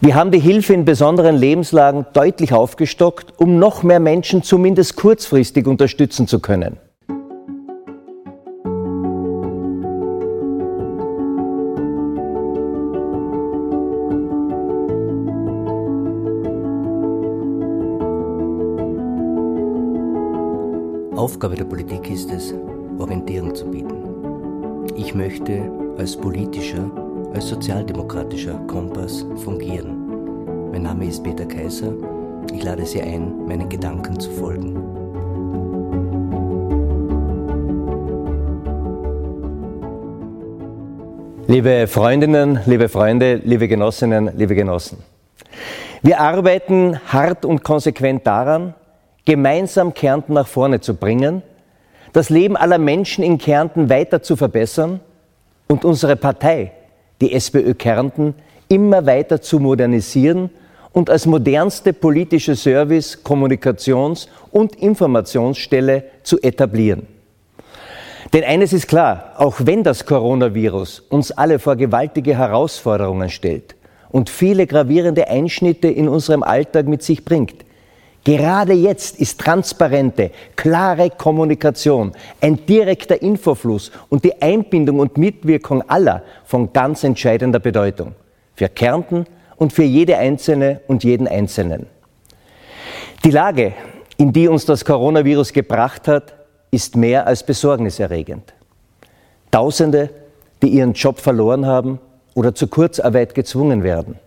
[0.00, 5.66] Wir haben die Hilfe in besonderen Lebenslagen deutlich aufgestockt, um noch mehr Menschen zumindest kurzfristig
[5.66, 6.76] unterstützen zu können.
[21.16, 22.54] Aufgabe der Politik ist es,
[22.98, 23.96] Orientierung zu bieten.
[24.94, 26.85] Ich möchte als politischer,
[27.36, 30.70] als sozialdemokratischer Kompass fungieren.
[30.72, 31.92] Mein Name ist Peter Kaiser.
[32.50, 34.74] Ich lade Sie ein, meinen Gedanken zu folgen.
[41.46, 45.04] Liebe Freundinnen, liebe Freunde, liebe Genossinnen, liebe Genossen.
[46.00, 48.72] Wir arbeiten hart und konsequent daran,
[49.26, 51.42] gemeinsam Kärnten nach vorne zu bringen,
[52.14, 55.00] das Leben aller Menschen in Kärnten weiter zu verbessern
[55.68, 56.72] und unsere Partei,
[57.20, 58.34] die SPÖ Kärnten,
[58.68, 60.50] immer weiter zu modernisieren
[60.92, 67.06] und als modernste politische Service-, Kommunikations- und Informationsstelle zu etablieren.
[68.32, 73.76] Denn eines ist klar, auch wenn das Coronavirus uns alle vor gewaltige Herausforderungen stellt
[74.08, 77.65] und viele gravierende Einschnitte in unserem Alltag mit sich bringt,
[78.26, 82.10] Gerade jetzt ist transparente, klare Kommunikation,
[82.40, 88.16] ein direkter Infofluss und die Einbindung und Mitwirkung aller von ganz entscheidender Bedeutung.
[88.56, 89.26] Für Kärnten
[89.58, 91.86] und für jede Einzelne und jeden Einzelnen.
[93.24, 93.74] Die Lage,
[94.16, 96.34] in die uns das Coronavirus gebracht hat,
[96.72, 98.54] ist mehr als besorgniserregend.
[99.52, 100.10] Tausende,
[100.64, 102.00] die ihren Job verloren haben
[102.34, 104.18] oder zur Kurzarbeit gezwungen werden.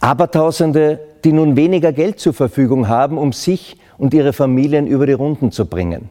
[0.00, 5.12] Abertausende, die nun weniger Geld zur Verfügung haben, um sich und ihre Familien über die
[5.12, 6.08] Runden zu bringen.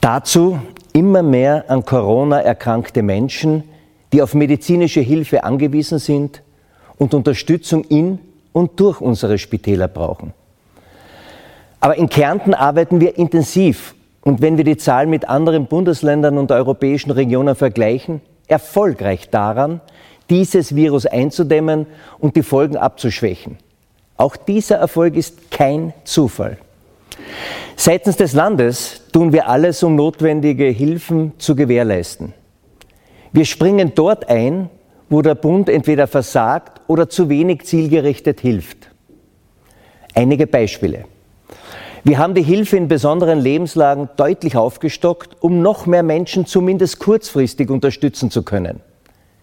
[0.00, 0.58] Dazu
[0.92, 3.64] immer mehr an Corona erkrankte Menschen,
[4.12, 6.42] die auf medizinische Hilfe angewiesen sind
[6.96, 8.18] und Unterstützung in
[8.52, 10.32] und durch unsere Spitäler brauchen.
[11.80, 16.50] Aber in Kärnten arbeiten wir intensiv und wenn wir die Zahlen mit anderen Bundesländern und
[16.50, 19.80] europäischen Regionen vergleichen, erfolgreich daran,
[20.30, 21.86] dieses Virus einzudämmen
[22.18, 23.58] und die Folgen abzuschwächen.
[24.16, 26.58] Auch dieser Erfolg ist kein Zufall.
[27.76, 32.34] Seitens des Landes tun wir alles, um notwendige Hilfen zu gewährleisten.
[33.32, 34.68] Wir springen dort ein,
[35.08, 38.90] wo der Bund entweder versagt oder zu wenig zielgerichtet hilft.
[40.14, 41.04] Einige Beispiele.
[42.04, 47.70] Wir haben die Hilfe in besonderen Lebenslagen deutlich aufgestockt, um noch mehr Menschen zumindest kurzfristig
[47.70, 48.80] unterstützen zu können.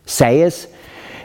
[0.05, 0.67] Sei es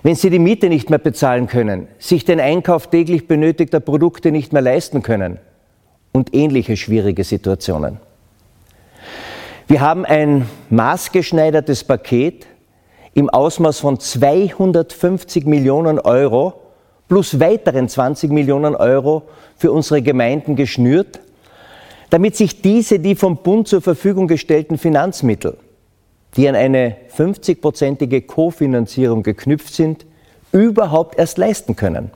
[0.02, 4.52] wenn Sie die Miete nicht mehr bezahlen können, sich den Einkauf täglich benötigter Produkte nicht
[4.52, 5.38] mehr leisten können
[6.12, 7.98] und ähnliche schwierige Situationen.
[9.68, 12.46] Wir haben ein maßgeschneidertes Paket
[13.14, 16.54] im Ausmaß von 250 Millionen Euro
[17.08, 19.24] plus weiteren 20 Millionen Euro
[19.56, 21.20] für unsere Gemeinden geschnürt,
[22.08, 25.56] damit sich diese die vom Bund zur Verfügung gestellten Finanzmittel
[26.36, 30.06] die an eine 50-prozentige Kofinanzierung geknüpft sind,
[30.52, 32.10] überhaupt erst leisten können.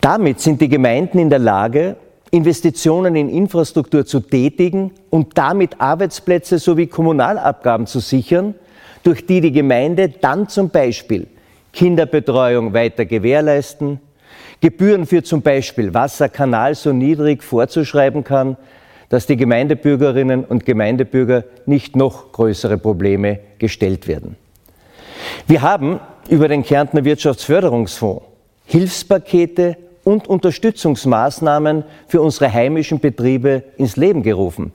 [0.00, 1.96] Damit sind die Gemeinden in der Lage,
[2.30, 8.54] Investitionen in Infrastruktur zu tätigen und damit Arbeitsplätze sowie Kommunalabgaben zu sichern,
[9.02, 11.26] durch die die Gemeinde dann zum Beispiel
[11.72, 14.00] Kinderbetreuung weiter gewährleisten,
[14.60, 18.56] Gebühren für zum Beispiel Wasserkanal so niedrig vorzuschreiben kann,
[19.10, 24.36] dass die Gemeindebürgerinnen und Gemeindebürger nicht noch größere Probleme gestellt werden.
[25.46, 26.00] Wir haben
[26.30, 28.24] über den Kärntner Wirtschaftsförderungsfonds
[28.64, 34.72] Hilfspakete und Unterstützungsmaßnahmen für unsere heimischen Betriebe ins Leben gerufen,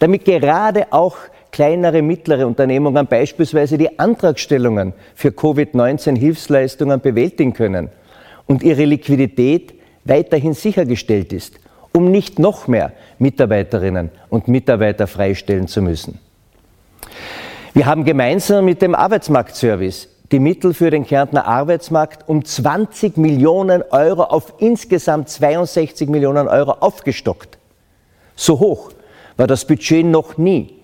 [0.00, 1.16] damit gerade auch
[1.52, 7.88] kleinere, mittlere Unternehmungen beispielsweise die Antragstellungen für Covid-19-Hilfsleistungen bewältigen können
[8.46, 9.74] und ihre Liquidität
[10.04, 11.60] weiterhin sichergestellt ist
[11.96, 16.20] um nicht noch mehr Mitarbeiterinnen und Mitarbeiter freistellen zu müssen.
[17.72, 23.82] Wir haben gemeinsam mit dem Arbeitsmarktservice die Mittel für den Kärntner Arbeitsmarkt um 20 Millionen
[23.90, 27.56] Euro auf insgesamt 62 Millionen Euro aufgestockt.
[28.34, 28.90] So hoch
[29.38, 30.75] war das Budget noch nie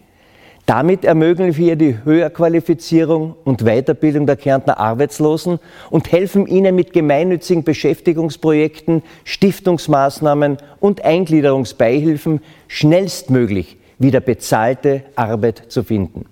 [0.67, 5.59] damit ermöglichen wir die Höherqualifizierung und Weiterbildung der Kärntner Arbeitslosen
[5.91, 16.27] und helfen ihnen mit gemeinnützigen Beschäftigungsprojekten, Stiftungsmaßnahmen und Eingliederungsbeihilfen schnellstmöglich wieder bezahlte Arbeit zu finden.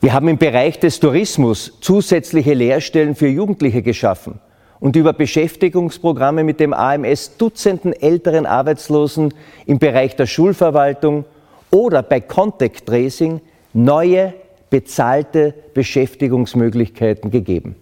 [0.00, 4.38] Wir haben im Bereich des Tourismus zusätzliche Lehrstellen für Jugendliche geschaffen
[4.80, 9.32] und über Beschäftigungsprogramme mit dem AMS Dutzenden älteren Arbeitslosen
[9.64, 11.24] im Bereich der Schulverwaltung,
[11.74, 13.40] oder bei Contact Tracing
[13.72, 14.32] neue
[14.70, 17.74] bezahlte Beschäftigungsmöglichkeiten gegeben.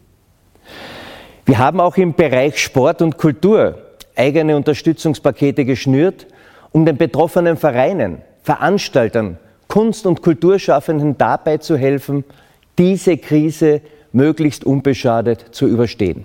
[1.44, 3.76] Wir haben auch im Bereich Sport und Kultur
[4.16, 6.26] eigene Unterstützungspakete geschnürt,
[6.70, 12.24] um den betroffenen Vereinen, Veranstaltern, Kunst- und Kulturschaffenden dabei zu helfen,
[12.78, 16.24] diese Krise möglichst unbeschadet zu überstehen.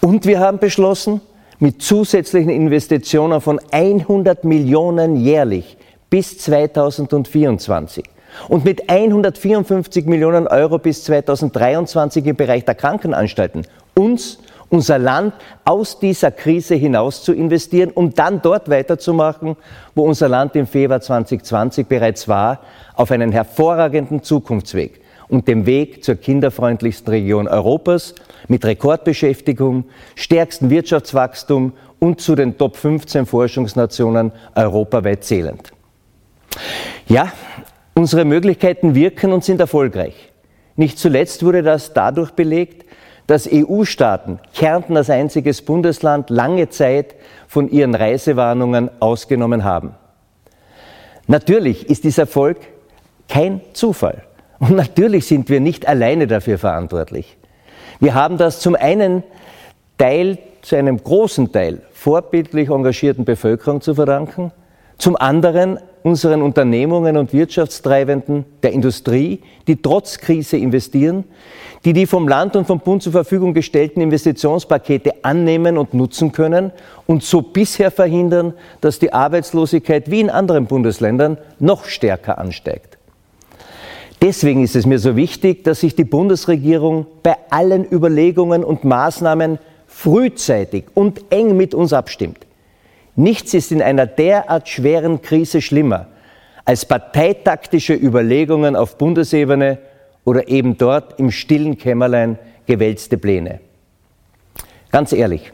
[0.00, 1.20] Und wir haben beschlossen,
[1.58, 5.76] mit zusätzlichen Investitionen von 100 Millionen jährlich
[6.14, 8.04] bis 2024
[8.48, 14.38] und mit 154 Millionen Euro bis 2023 im Bereich der Krankenanstalten uns,
[14.68, 15.34] unser Land
[15.64, 19.56] aus dieser Krise hinaus zu investieren, um dann dort weiterzumachen,
[19.96, 22.60] wo unser Land im Februar 2020 bereits war,
[22.94, 28.14] auf einen hervorragenden Zukunftsweg und dem Weg zur kinderfreundlichsten Region Europas
[28.46, 35.72] mit Rekordbeschäftigung, stärksten Wirtschaftswachstum und zu den Top 15 Forschungsnationen europaweit zählend.
[37.06, 37.32] Ja,
[37.94, 40.32] unsere Möglichkeiten wirken und sind erfolgreich.
[40.76, 42.84] Nicht zuletzt wurde das dadurch belegt,
[43.26, 47.14] dass EU-Staaten Kärnten als einziges Bundesland lange Zeit
[47.48, 49.94] von ihren Reisewarnungen ausgenommen haben.
[51.26, 52.58] Natürlich ist dieser Erfolg
[53.28, 54.22] kein Zufall.
[54.58, 57.36] Und natürlich sind wir nicht alleine dafür verantwortlich.
[58.00, 59.22] Wir haben das zum einen
[59.98, 64.52] Teil, zu einem großen Teil vorbildlich engagierten Bevölkerung zu verdanken,
[64.98, 71.24] zum anderen unseren Unternehmungen und Wirtschaftstreibenden der Industrie, die trotz Krise investieren,
[71.86, 76.72] die die vom Land und vom Bund zur Verfügung gestellten Investitionspakete annehmen und nutzen können
[77.06, 78.52] und so bisher verhindern,
[78.82, 82.98] dass die Arbeitslosigkeit wie in anderen Bundesländern noch stärker ansteigt.
[84.20, 89.58] Deswegen ist es mir so wichtig, dass sich die Bundesregierung bei allen Überlegungen und Maßnahmen
[89.86, 92.46] frühzeitig und eng mit uns abstimmt.
[93.16, 96.08] Nichts ist in einer derart schweren Krise schlimmer
[96.64, 99.78] als parteitaktische Überlegungen auf Bundesebene
[100.24, 103.60] oder eben dort im stillen Kämmerlein gewälzte Pläne.
[104.90, 105.52] Ganz ehrlich,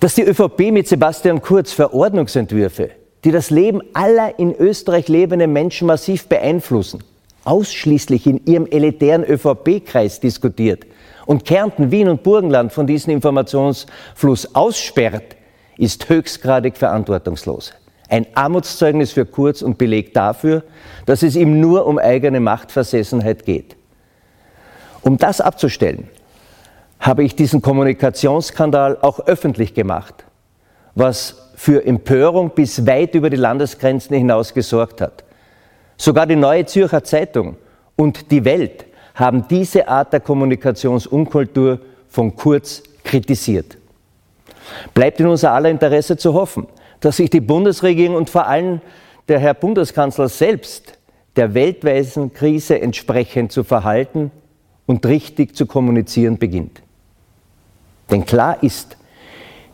[0.00, 2.90] dass die ÖVP mit Sebastian Kurz Verordnungsentwürfe,
[3.24, 7.02] die das Leben aller in Österreich lebenden Menschen massiv beeinflussen,
[7.44, 10.86] ausschließlich in ihrem elitären ÖVP-Kreis diskutiert
[11.26, 15.36] und Kärnten, Wien und Burgenland von diesem Informationsfluss aussperrt,
[15.82, 17.72] ist höchstgradig verantwortungslos.
[18.08, 20.62] Ein Armutszeugnis für Kurz und Beleg dafür,
[21.06, 23.74] dass es ihm nur um eigene Machtversessenheit geht.
[25.02, 26.08] Um das abzustellen,
[27.00, 30.24] habe ich diesen Kommunikationsskandal auch öffentlich gemacht,
[30.94, 35.24] was für Empörung bis weit über die Landesgrenzen hinaus gesorgt hat.
[35.96, 37.56] Sogar die Neue Zürcher Zeitung
[37.96, 38.84] und die Welt
[39.16, 43.78] haben diese Art der Kommunikationsunkultur von Kurz kritisiert.
[44.94, 46.66] Bleibt in unser aller Interesse zu hoffen,
[47.00, 48.80] dass sich die Bundesregierung und vor allem
[49.28, 50.98] der Herr Bundeskanzler selbst
[51.36, 54.30] der weltweiten Krise entsprechend zu verhalten
[54.86, 56.82] und richtig zu kommunizieren beginnt.
[58.10, 58.96] Denn klar ist,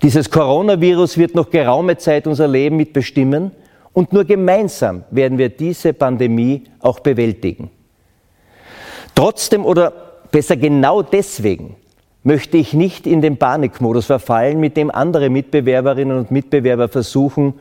[0.02, 3.50] dieses Coronavirus wird noch geraume Zeit unser Leben mitbestimmen
[3.92, 7.70] und nur gemeinsam werden wir diese Pandemie auch bewältigen.
[9.14, 9.92] Trotzdem oder
[10.30, 11.74] besser genau deswegen
[12.28, 17.54] möchte ich nicht in den Panikmodus verfallen, mit dem andere Mitbewerberinnen und Mitbewerber versuchen,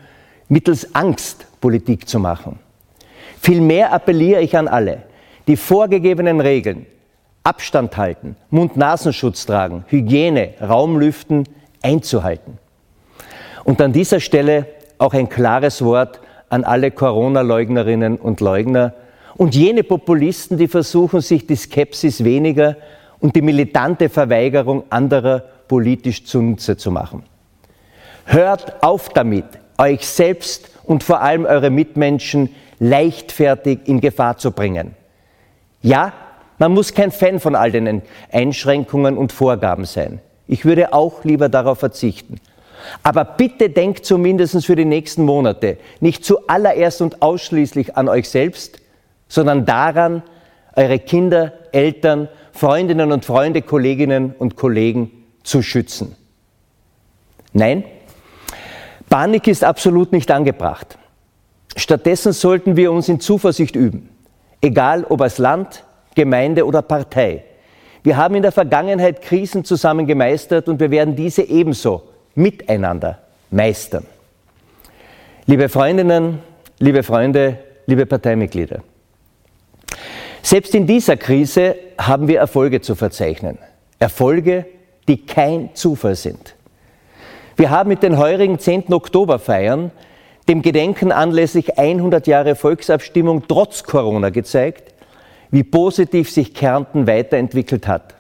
[0.50, 2.60] mittels Angst Politik zu machen.
[3.40, 5.04] Vielmehr appelliere ich an alle,
[5.48, 6.86] die vorgegebenen Regeln,
[7.46, 11.46] Abstand halten, Mund-Nasenschutz tragen, Hygiene, Raumlüften
[11.82, 12.58] einzuhalten.
[13.64, 14.66] Und an dieser Stelle
[14.98, 16.20] auch ein klares Wort
[16.50, 18.94] an alle Corona-Leugnerinnen und Leugner
[19.38, 22.76] und jene Populisten, die versuchen, sich die Skepsis weniger
[23.20, 27.24] und die militante Verweigerung anderer politisch zunutze zu machen.
[28.26, 29.46] Hört auf damit,
[29.78, 34.96] euch selbst und vor allem eure Mitmenschen leichtfertig in Gefahr zu bringen.
[35.82, 36.14] Ja,
[36.58, 40.20] man muss kein Fan von all den Einschränkungen und Vorgaben sein.
[40.48, 42.40] Ich würde auch lieber darauf verzichten.
[43.04, 48.80] Aber bitte denkt zumindest für die nächsten Monate nicht zuallererst und ausschließlich an euch selbst,
[49.28, 50.24] sondern daran,
[50.76, 55.12] eure Kinder, Eltern, Freundinnen und Freunde, Kolleginnen und Kollegen
[55.44, 56.16] zu schützen.
[57.54, 57.84] Nein,
[59.10, 60.98] Panik ist absolut nicht angebracht.
[61.76, 64.10] Stattdessen sollten wir uns in Zuversicht üben,
[64.60, 65.84] egal ob als Land,
[66.16, 67.44] Gemeinde oder Partei.
[68.02, 73.20] Wir haben in der Vergangenheit Krisen zusammen gemeistert und wir werden diese ebenso miteinander
[73.52, 74.06] meistern.
[75.46, 76.40] Liebe Freundinnen,
[76.80, 78.82] liebe Freunde, liebe Parteimitglieder,
[80.48, 83.58] selbst in dieser Krise haben wir Erfolge zu verzeichnen.
[84.00, 84.66] Erfolge,
[85.10, 86.56] die kein Zufall sind.
[87.58, 88.94] Wir haben mit den heurigen 10.
[88.94, 89.92] Oktoberfeiern,
[90.48, 94.94] dem Gedenken anlässlich 100 Jahre Volksabstimmung trotz Corona gezeigt,
[95.52, 98.16] wie positiv sich Kärnten weiterentwickelt hat.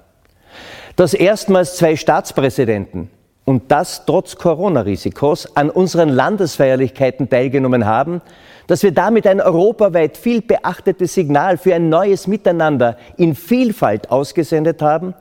[0.97, 3.09] Dass erstmals zwei Staatspräsidenten
[3.47, 8.21] und das trotz Corona-Risikos an unseren Landesfeierlichkeiten teilgenommen haben,
[8.67, 14.81] dass wir damit ein europaweit viel beachtetes Signal für ein neues Miteinander in Vielfalt ausgesendet
[14.81, 15.13] haben,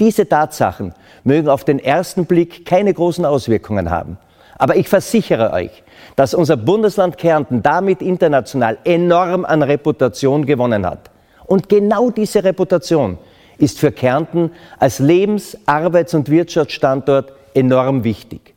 [0.00, 4.18] diese Tatsachen mögen auf den ersten Blick keine großen Auswirkungen haben.
[4.58, 5.84] Aber ich versichere euch,
[6.16, 11.08] dass unser Bundesland Kärnten damit international enorm an Reputation gewonnen hat.
[11.46, 13.16] Und genau diese Reputation
[13.58, 14.50] ist für Kärnten
[14.80, 18.54] als Lebens-, Arbeits- und Wirtschaftsstandort enorm wichtig.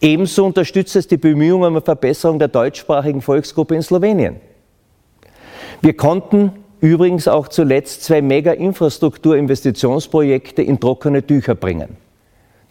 [0.00, 4.36] Ebenso unterstützt es die Bemühungen um Verbesserung der deutschsprachigen Volksgruppe in Slowenien.
[5.80, 11.96] Wir konnten übrigens auch zuletzt zwei Mega-Infrastrukturinvestitionsprojekte in trockene Tücher bringen.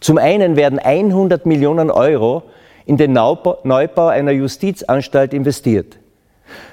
[0.00, 2.42] Zum einen werden 100 Millionen Euro
[2.86, 5.98] in den Neubau einer Justizanstalt investiert.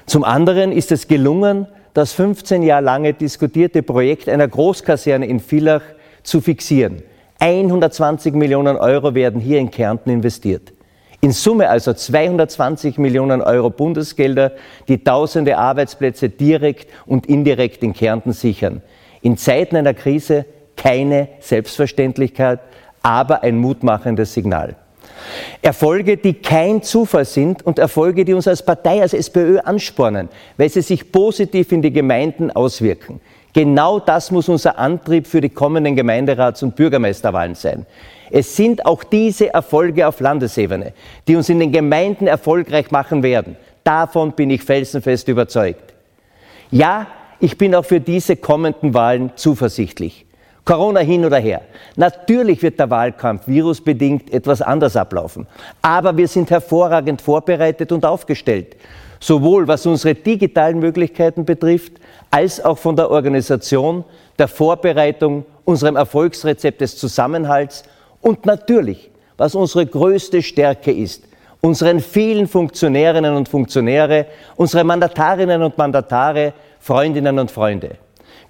[0.06, 5.82] Zum anderen ist es gelungen, das 15 Jahre lange diskutierte Projekt einer Großkaserne in Villach
[6.22, 7.02] zu fixieren.
[7.42, 10.72] 120 Millionen Euro werden hier in Kärnten investiert.
[11.20, 14.52] In Summe also 220 Millionen Euro Bundesgelder,
[14.86, 18.80] die tausende Arbeitsplätze direkt und indirekt in Kärnten sichern.
[19.22, 20.46] In Zeiten einer Krise
[20.76, 22.60] keine Selbstverständlichkeit,
[23.02, 24.76] aber ein mutmachendes Signal.
[25.62, 30.68] Erfolge, die kein Zufall sind und Erfolge, die uns als Partei, als SPÖ anspornen, weil
[30.68, 33.20] sie sich positiv in die Gemeinden auswirken.
[33.52, 37.86] Genau das muss unser Antrieb für die kommenden Gemeinderats- und Bürgermeisterwahlen sein.
[38.30, 40.94] Es sind auch diese Erfolge auf Landesebene,
[41.28, 43.56] die uns in den Gemeinden erfolgreich machen werden.
[43.84, 45.92] Davon bin ich felsenfest überzeugt.
[46.70, 47.08] Ja,
[47.40, 50.24] ich bin auch für diese kommenden Wahlen zuversichtlich.
[50.64, 51.62] Corona hin oder her.
[51.96, 55.46] Natürlich wird der Wahlkampf virusbedingt etwas anders ablaufen.
[55.80, 58.76] Aber wir sind hervorragend vorbereitet und aufgestellt.
[59.18, 61.94] Sowohl was unsere digitalen Möglichkeiten betrifft,
[62.30, 64.04] als auch von der Organisation,
[64.38, 67.84] der Vorbereitung, unserem Erfolgsrezept des Zusammenhalts
[68.20, 71.24] und natürlich, was unsere größte Stärke ist,
[71.60, 74.26] unseren vielen Funktionärinnen und Funktionäre,
[74.56, 77.96] unsere Mandatarinnen und Mandatare, Freundinnen und Freunde.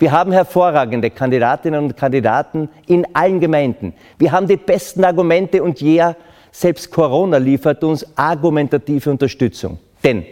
[0.03, 3.95] Wir haben hervorragende Kandidatinnen und Kandidaten in allen Gemeinden.
[4.19, 6.17] Wir haben die besten Argumente und ja,
[6.51, 9.79] selbst Corona liefert uns argumentative Unterstützung.
[10.03, 10.25] Denn,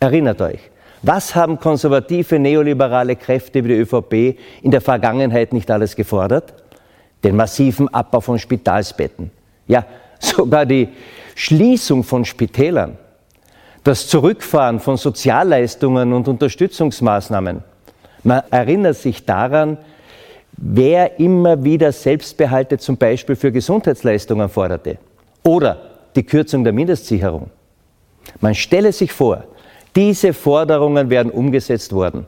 [0.00, 0.58] erinnert euch,
[1.02, 6.52] was haben konservative neoliberale Kräfte wie die ÖVP in der Vergangenheit nicht alles gefordert?
[7.22, 9.30] Den massiven Abbau von Spitalsbetten.
[9.68, 9.84] Ja,
[10.18, 10.88] sogar die
[11.36, 12.98] Schließung von Spitälern.
[13.84, 17.75] Das Zurückfahren von Sozialleistungen und Unterstützungsmaßnahmen.
[18.26, 19.78] Man erinnert sich daran,
[20.56, 24.98] wer immer wieder Selbstbehalte zum Beispiel für Gesundheitsleistungen forderte.
[25.44, 25.78] Oder
[26.16, 27.50] die Kürzung der Mindestsicherung.
[28.40, 29.44] Man stelle sich vor,
[29.94, 32.26] diese Forderungen wären umgesetzt worden.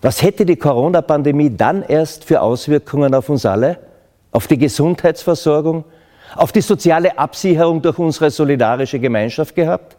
[0.00, 3.78] Was hätte die Corona-Pandemie dann erst für Auswirkungen auf uns alle?
[4.32, 5.84] Auf die Gesundheitsversorgung?
[6.34, 9.98] Auf die soziale Absicherung durch unsere solidarische Gemeinschaft gehabt?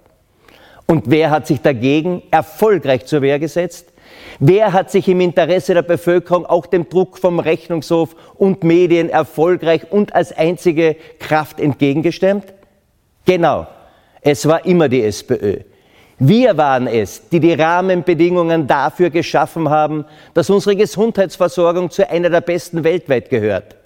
[0.88, 3.93] Und wer hat sich dagegen erfolgreich zur Wehr gesetzt?
[4.39, 9.91] Wer hat sich im Interesse der Bevölkerung auch dem Druck vom Rechnungshof und Medien erfolgreich
[9.91, 12.53] und als einzige Kraft entgegengestemmt?
[13.25, 13.67] Genau,
[14.21, 15.59] es war immer die SPÖ.
[16.21, 22.41] Wir waren es, die die Rahmenbedingungen dafür geschaffen haben, dass unsere Gesundheitsversorgung zu einer der
[22.41, 23.77] besten weltweit gehört.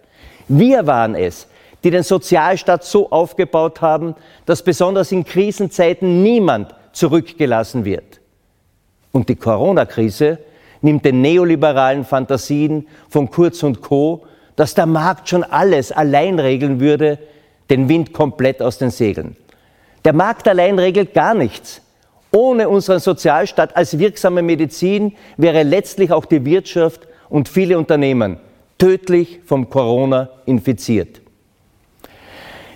[0.47, 1.47] Wir waren es,
[1.83, 8.19] die den Sozialstaat so aufgebaut haben, dass besonders in Krisenzeiten niemand zurückgelassen wird.
[9.13, 10.39] Und die Corona-Krise
[10.81, 16.79] nimmt den neoliberalen Fantasien von Kurz und Co., dass der Markt schon alles allein regeln
[16.79, 17.19] würde,
[17.69, 19.35] den Wind komplett aus den Segeln.
[20.03, 21.81] Der Markt allein regelt gar nichts.
[22.31, 28.37] Ohne unseren Sozialstaat als wirksame Medizin wäre letztlich auch die Wirtschaft und viele Unternehmen
[28.79, 31.21] tödlich vom Corona infiziert.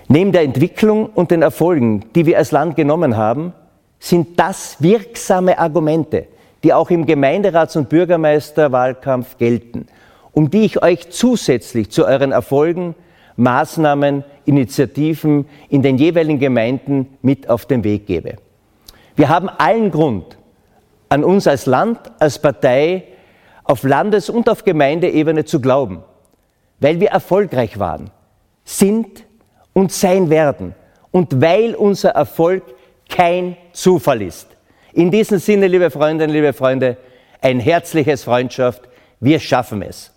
[0.08, 3.54] Neben der Entwicklung und den Erfolgen, die wir als Land genommen haben,
[4.00, 6.28] sind das wirksame Argumente,
[6.64, 9.88] die auch im Gemeinderats- und Bürgermeisterwahlkampf gelten,
[10.32, 12.96] um die ich euch zusätzlich zu euren Erfolgen
[13.38, 18.38] Maßnahmen, Initiativen in den jeweiligen Gemeinden mit auf den Weg gebe.
[19.16, 20.38] Wir haben allen Grund,
[21.10, 23.04] an uns als Land, als Partei,
[23.64, 26.04] auf Landes- und auf Gemeindeebene zu glauben,
[26.80, 28.10] weil wir erfolgreich waren,
[28.64, 29.24] sind
[29.74, 30.74] und sein werden
[31.12, 32.64] und weil unser Erfolg
[33.10, 34.48] kein Zufall ist.
[34.94, 36.98] In diesem Sinne, liebe Freundinnen, liebe Freunde,
[37.42, 38.82] ein herzliches Freundschaft.
[39.20, 40.12] Wir schaffen es.